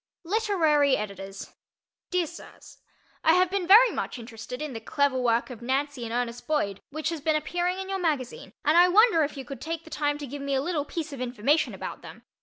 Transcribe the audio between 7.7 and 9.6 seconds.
in your magazine, and I wonder if you